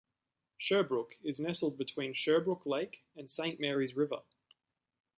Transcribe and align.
Sherbrooke 0.57 1.13
is 1.21 1.39
nestled 1.39 1.77
between 1.77 2.13
Sherbrooke 2.15 2.65
Lake 2.65 3.03
and 3.15 3.29
Saint 3.29 3.59
Mary's 3.59 3.93
River. 3.95 4.21